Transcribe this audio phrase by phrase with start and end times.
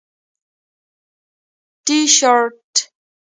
[1.83, 2.75] 👕 تیشرت